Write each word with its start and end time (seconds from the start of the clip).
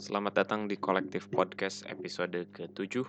Selamat 0.00 0.32
datang 0.40 0.64
di 0.64 0.80
Kolektif 0.80 1.28
Podcast 1.28 1.84
episode 1.84 2.48
ke-7. 2.48 3.04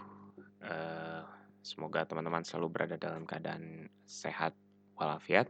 Eh, 0.67 1.23
semoga 1.63 2.03
teman-teman 2.03 2.43
selalu 2.43 2.67
berada 2.75 2.99
dalam 2.99 3.23
keadaan 3.23 3.87
sehat 4.03 4.51
walafiat. 4.99 5.47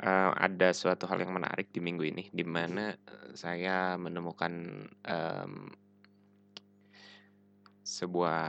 Eh, 0.00 0.30
ada 0.32 0.72
suatu 0.72 1.04
hal 1.04 1.20
yang 1.20 1.36
menarik 1.36 1.68
di 1.68 1.84
minggu 1.84 2.08
ini, 2.08 2.24
di 2.32 2.40
mana 2.40 2.96
eh, 2.96 3.28
saya 3.36 4.00
menemukan 4.00 4.52
em, 5.04 5.52
sebuah 7.84 8.40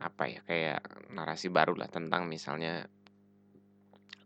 apa 0.00 0.24
ya 0.32 0.40
kayak 0.48 1.12
narasi 1.12 1.52
baru 1.52 1.76
lah 1.76 1.92
tentang 1.92 2.24
misalnya 2.24 2.88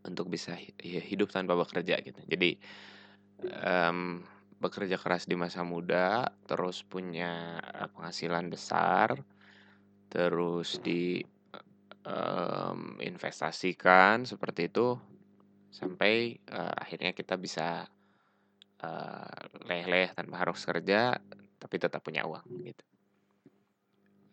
untuk 0.07 0.31
bisa 0.31 0.55
hi- 0.55 1.03
hidup 1.03 1.35
tanpa 1.35 1.59
bekerja 1.59 1.99
gitu. 1.99 2.23
Jadi 2.23 2.55
em, 3.43 4.23
bekerja 4.65 4.97
keras 4.97 5.29
di 5.29 5.37
masa 5.37 5.61
muda, 5.61 6.33
terus 6.49 6.81
punya 6.81 7.61
eh, 7.61 7.89
penghasilan 7.93 8.49
besar, 8.49 9.21
terus 10.09 10.81
di 10.81 11.21
em, 12.05 12.79
investasikan 13.01 14.25
seperti 14.25 14.73
itu 14.73 14.97
sampai 15.69 16.33
eh, 16.37 16.75
akhirnya 16.81 17.13
kita 17.13 17.37
bisa 17.37 17.85
eh, 18.81 19.41
leleh 19.69 20.09
tanpa 20.17 20.41
harus 20.41 20.61
kerja 20.65 21.13
tapi 21.61 21.75
tetap 21.77 22.01
punya 22.01 22.25
uang 22.25 22.45
gitu. 22.65 22.85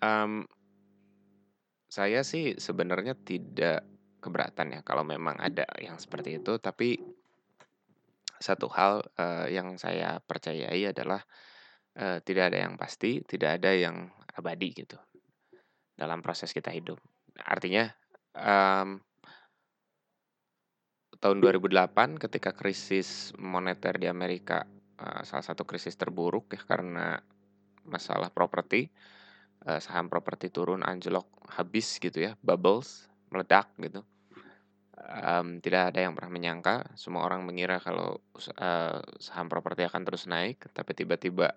Em, 0.02 0.48
saya 1.92 2.24
sih 2.24 2.56
sebenarnya 2.56 3.12
tidak 3.20 3.84
keberatan 4.22 4.78
ya 4.78 4.80
kalau 4.80 5.04
memang 5.04 5.36
ada 5.36 5.66
yang 5.76 6.00
seperti 6.00 6.40
itu, 6.40 6.56
tapi 6.56 6.96
satu 8.42 8.68
hal 8.74 9.06
eh, 9.16 9.54
yang 9.56 9.78
saya 9.78 10.18
percayai 10.20 10.90
adalah 10.90 11.22
eh, 11.96 12.18
tidak 12.26 12.52
ada 12.52 12.58
yang 12.68 12.74
pasti, 12.76 13.22
tidak 13.24 13.62
ada 13.62 13.70
yang 13.72 14.10
abadi 14.36 14.68
gitu 14.74 14.98
dalam 15.96 16.24
proses 16.24 16.50
kita 16.50 16.72
hidup. 16.72 16.98
Artinya 17.46 17.88
em, 18.36 19.00
tahun 21.22 21.38
2008 21.38 22.18
ketika 22.18 22.50
krisis 22.50 23.30
moneter 23.38 23.94
di 24.02 24.10
Amerika 24.10 24.66
eh, 24.98 25.22
salah 25.22 25.46
satu 25.46 25.62
krisis 25.62 25.94
terburuk 25.94 26.50
ya 26.50 26.62
karena 26.66 27.22
masalah 27.86 28.34
properti 28.34 28.90
eh, 29.66 29.80
saham 29.80 30.10
properti 30.10 30.50
turun 30.50 30.82
anjlok 30.82 31.30
habis 31.54 32.02
gitu 32.02 32.18
ya 32.18 32.34
bubbles 32.42 33.06
meledak 33.30 33.70
gitu 33.78 34.02
Em, 34.92 35.58
tidak 35.64 35.92
ada 35.92 36.04
yang 36.04 36.12
pernah 36.12 36.32
menyangka 36.32 36.84
semua 37.00 37.24
orang 37.24 37.48
mengira 37.48 37.80
kalau 37.80 38.20
eh, 38.36 39.00
saham 39.18 39.48
properti 39.48 39.88
akan 39.88 40.02
terus 40.04 40.28
naik 40.28 40.68
tapi 40.76 40.92
tiba-tiba 40.92 41.56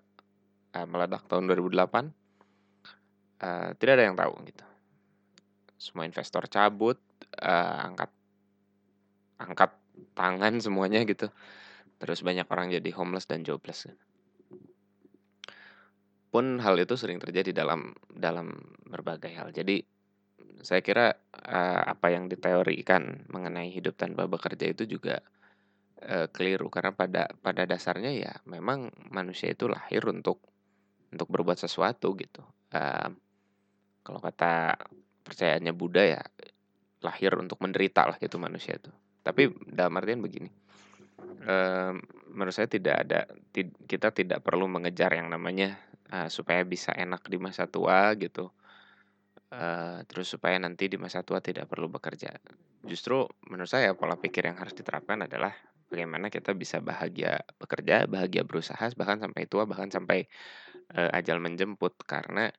eh, 0.72 0.86
meledak 0.88 1.28
tahun 1.28 1.44
2008 1.52 2.26
Eh, 3.36 3.70
tidak 3.76 4.00
ada 4.00 4.04
yang 4.08 4.16
tahu 4.16 4.32
gitu. 4.48 4.64
Semua 5.76 6.08
investor 6.08 6.48
cabut 6.48 6.96
eh, 7.36 7.76
angkat 7.84 8.08
angkat 9.36 9.70
tangan 10.16 10.56
semuanya 10.64 11.04
gitu. 11.04 11.28
Terus 12.00 12.24
banyak 12.24 12.48
orang 12.48 12.72
jadi 12.72 12.90
homeless 12.96 13.28
dan 13.28 13.44
jobless 13.44 13.88
pun 16.26 16.60
hal 16.60 16.76
itu 16.76 17.00
sering 17.00 17.16
terjadi 17.16 17.64
dalam 17.64 17.96
dalam 18.12 18.52
berbagai 18.84 19.32
hal. 19.32 19.48
Jadi 19.56 19.80
saya 20.62 20.80
kira 20.80 21.16
eh, 21.32 21.82
apa 21.84 22.12
yang 22.12 22.28
diteorikan 22.30 23.28
mengenai 23.32 23.72
hidup 23.72 23.96
tanpa 23.98 24.28
bekerja 24.30 24.70
itu 24.70 24.88
juga 24.88 25.20
eh, 26.00 26.28
keliru. 26.30 26.68
Karena 26.72 26.92
pada 26.92 27.28
pada 27.40 27.64
dasarnya 27.68 28.12
ya 28.14 28.32
memang 28.48 28.92
manusia 29.12 29.52
itu 29.52 29.68
lahir 29.68 30.04
untuk 30.08 30.40
untuk 31.12 31.28
berbuat 31.28 31.58
sesuatu 31.60 32.16
gitu. 32.16 32.42
Eh, 32.72 33.10
kalau 34.06 34.20
kata 34.22 34.78
percayaannya 35.26 35.74
Buddha 35.74 36.04
ya 36.06 36.22
lahir 37.02 37.34
untuk 37.36 37.58
menderita 37.60 38.06
lah 38.06 38.16
gitu 38.16 38.38
manusia 38.38 38.78
itu. 38.78 38.90
Tapi 39.26 39.50
dalam 39.66 39.98
artian 39.98 40.22
begini 40.22 40.66
em, 41.46 41.94
menurut 42.34 42.54
saya 42.54 42.68
tidak 42.68 43.06
ada 43.06 43.20
kita 43.86 44.12
tidak 44.12 44.42
perlu 44.42 44.66
mengejar 44.68 45.14
yang 45.14 45.30
namanya 45.30 45.78
eh, 46.10 46.28
supaya 46.28 46.62
bisa 46.66 46.92
enak 46.92 47.24
di 47.30 47.38
masa 47.40 47.70
tua 47.70 48.12
gitu 48.18 48.50
Eh, 49.46 49.98
terus 50.10 50.26
supaya 50.26 50.58
nanti 50.58 50.90
di 50.90 50.98
masa 50.98 51.22
tua 51.22 51.38
tidak 51.38 51.70
perlu 51.70 51.86
bekerja. 51.86 52.34
Justru 52.82 53.22
menurut 53.46 53.70
saya 53.70 53.94
pola 53.94 54.18
pikir 54.18 54.50
yang 54.50 54.58
harus 54.58 54.74
diterapkan 54.74 55.22
adalah 55.22 55.54
bagaimana 55.86 56.26
kita 56.34 56.50
bisa 56.50 56.82
bahagia 56.82 57.38
bekerja 57.54 58.10
bahagia 58.10 58.42
berusaha 58.42 58.90
bahkan 58.98 59.22
sampai 59.22 59.46
tua 59.46 59.62
bahkan 59.70 59.86
sampai 59.86 60.26
eh, 60.98 61.10
ajal 61.14 61.38
menjemput. 61.38 61.94
Karena 62.02 62.50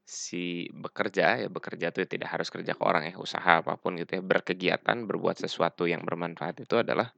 si 0.00 0.72
bekerja 0.72 1.44
ya 1.44 1.48
bekerja 1.52 1.92
itu 1.92 2.08
tidak 2.08 2.32
harus 2.32 2.48
kerja 2.48 2.72
ke 2.74 2.82
orang 2.82 3.06
ya 3.12 3.14
usaha 3.20 3.60
apa 3.60 3.76
pun 3.76 3.94
gitu 4.00 4.18
ya 4.18 4.22
berkegiatan 4.24 5.04
berbuat 5.06 5.36
sesuatu 5.36 5.84
yang 5.86 6.02
bermanfaat 6.02 6.64
itu 6.64 6.80
adalah 6.80 7.12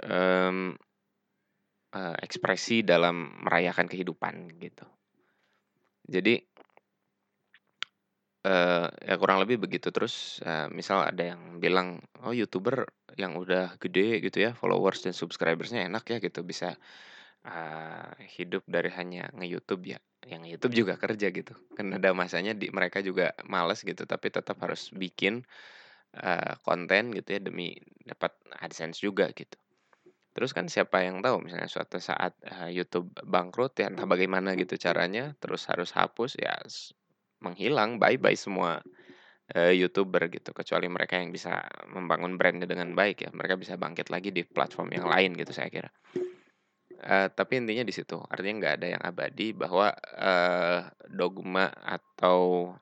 em, 0.00 0.72
eh, 1.92 2.16
ekspresi 2.24 2.80
dalam 2.88 3.36
merayakan 3.44 3.84
kehidupan 3.84 4.48
gitu. 4.64 4.88
Jadi 6.08 6.40
eh 8.44 8.86
ya 9.08 9.14
kurang 9.20 9.40
lebih 9.42 9.56
begitu. 9.64 9.88
Terus 9.90 10.40
eh, 10.44 10.68
misal 10.70 11.04
ada 11.04 11.34
yang 11.34 11.58
bilang 11.58 12.00
oh 12.24 12.32
youtuber 12.36 12.86
yang 13.16 13.38
udah 13.40 13.80
gede 13.80 14.20
gitu 14.20 14.38
ya 14.44 14.50
followers 14.52 15.00
dan 15.04 15.14
subscribersnya 15.16 15.88
enak 15.88 16.04
ya 16.12 16.18
gitu 16.20 16.44
bisa 16.44 16.76
ah, 17.46 18.12
hidup 18.36 18.62
dari 18.68 18.90
hanya 18.92 19.32
nge-YouTube 19.32 19.96
ya. 19.96 19.98
Yang 20.24 20.56
YouTube 20.56 20.74
juga 20.84 20.94
kerja 20.96 21.28
gitu 21.28 21.52
kan 21.76 21.92
ada 21.92 22.16
masanya 22.16 22.56
di 22.56 22.72
mereka 22.72 23.04
juga 23.04 23.36
males 23.44 23.84
gitu 23.84 24.08
tapi 24.08 24.32
tetap 24.32 24.56
harus 24.64 24.88
bikin 24.92 25.44
konten 26.62 27.10
gitu 27.10 27.28
ya 27.34 27.40
demi 27.42 27.74
dapat 28.06 28.32
AdSense 28.62 29.02
juga 29.02 29.28
gitu. 29.34 29.58
Terus 30.34 30.50
kan 30.50 30.66
siapa 30.66 31.06
yang 31.06 31.22
tahu 31.22 31.46
misalnya 31.46 31.70
suatu 31.70 32.02
saat 32.02 32.34
eh, 32.42 32.74
YouTube 32.74 33.14
bangkrut 33.22 33.78
ya 33.78 33.86
entah 33.86 34.04
bagaimana 34.04 34.58
gitu 34.58 34.74
caranya 34.74 35.38
terus 35.38 35.70
harus 35.70 35.94
hapus 35.94 36.34
ya 36.42 36.58
menghilang 37.44 38.00
bye 38.00 38.16
bye 38.16 38.36
semua 38.36 38.80
eh, 39.52 39.76
YouTuber 39.76 40.32
gitu. 40.32 40.56
Kecuali 40.56 40.88
mereka 40.88 41.20
yang 41.20 41.28
bisa 41.28 41.60
membangun 41.92 42.40
brandnya 42.40 42.64
dengan 42.64 42.96
baik 42.96 43.28
ya. 43.28 43.30
Mereka 43.36 43.60
bisa 43.60 43.76
bangkit 43.76 44.08
lagi 44.08 44.32
di 44.32 44.42
platform 44.48 44.96
yang 44.96 45.06
lain 45.06 45.36
gitu 45.36 45.52
saya 45.52 45.68
kira. 45.68 45.92
Eh, 47.04 47.28
tapi 47.36 47.60
intinya 47.60 47.84
di 47.84 47.92
situ. 47.92 48.16
Artinya 48.16 48.54
nggak 48.64 48.74
ada 48.80 48.86
yang 48.96 49.02
abadi 49.04 49.52
bahwa 49.52 49.92
eh, 50.16 50.80
dogma 51.12 51.68
atau 51.68 52.72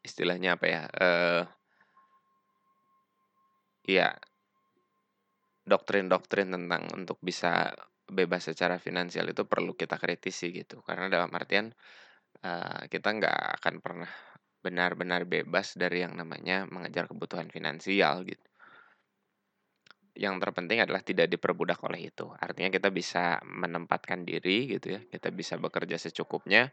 istilahnya 0.00 0.56
apa 0.56 0.66
ya 0.66 0.82
eh 0.88 1.44
ya 3.84 4.08
doktrin-doktrin 5.68 6.48
tentang 6.48 6.88
untuk 6.96 7.20
bisa 7.20 7.68
bebas 8.10 8.48
secara 8.48 8.80
finansial 8.80 9.28
itu 9.30 9.46
perlu 9.46 9.74
kita 9.78 9.98
kritisi 9.98 10.50
gitu. 10.50 10.82
Karena 10.82 11.06
dalam 11.06 11.30
artian 11.30 11.70
eh, 12.44 12.82
kita 12.92 13.08
nggak 13.16 13.38
akan 13.60 13.74
pernah 13.84 14.10
benar-benar 14.60 15.24
bebas 15.24 15.72
dari 15.76 16.04
yang 16.04 16.14
namanya 16.20 16.68
mengejar 16.68 17.08
kebutuhan 17.08 17.48
finansial 17.48 18.28
gitu 18.28 18.50
yang 20.20 20.36
terpenting 20.42 20.84
adalah 20.84 21.00
tidak 21.00 21.30
diperbudak 21.30 21.80
oleh 21.86 22.12
itu. 22.12 22.28
Artinya 22.36 22.68
kita 22.68 22.92
bisa 22.92 23.38
menempatkan 23.46 24.26
diri 24.26 24.68
gitu 24.68 24.98
ya. 24.98 25.00
Kita 25.00 25.32
bisa 25.32 25.56
bekerja 25.56 25.96
secukupnya 25.96 26.68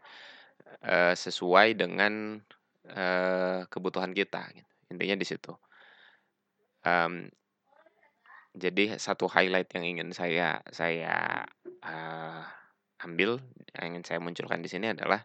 eh, 0.84 1.14
sesuai 1.14 1.78
dengan 1.78 2.42
eh, 2.84 3.60
kebutuhan 3.70 4.12
kita. 4.12 4.42
Gitu. 4.52 4.70
Intinya 4.92 5.16
di 5.16 5.26
situ. 5.26 5.52
Em, 6.84 7.32
jadi 8.52 8.98
satu 9.00 9.30
highlight 9.30 9.72
yang 9.78 9.84
ingin 9.96 10.10
saya 10.12 10.60
saya 10.68 11.46
eh, 11.64 12.42
ambil, 13.00 13.40
yang 13.78 13.96
ingin 13.96 14.04
saya 14.04 14.18
munculkan 14.20 14.60
di 14.60 14.68
sini 14.68 14.92
adalah 14.92 15.22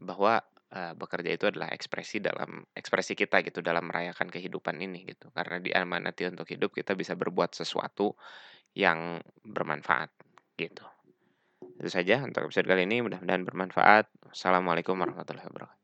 bahwa 0.00 0.40
eh, 0.72 0.92
bekerja 0.96 1.30
itu 1.36 1.44
adalah 1.52 1.68
ekspresi 1.70 2.18
dalam 2.24 2.64
ekspresi 2.72 3.12
kita 3.14 3.44
gitu 3.44 3.60
dalam 3.60 3.86
merayakan 3.86 4.32
kehidupan 4.32 4.80
ini 4.80 5.04
gitu. 5.06 5.28
Karena 5.30 5.60
diamanati 5.60 6.26
untuk 6.26 6.48
hidup 6.48 6.72
kita 6.72 6.96
bisa 6.96 7.14
berbuat 7.14 7.52
sesuatu 7.54 8.16
yang 8.74 9.20
bermanfaat 9.44 10.10
gitu. 10.56 10.86
Itu 11.80 11.90
saja 11.92 12.20
untuk 12.24 12.48
episode 12.48 12.68
kali 12.68 12.88
ini, 12.88 13.04
mudah-mudahan 13.04 13.44
bermanfaat. 13.44 14.08
Assalamualaikum 14.32 14.96
warahmatullahi 14.96 15.48
wabarakatuh. 15.48 15.79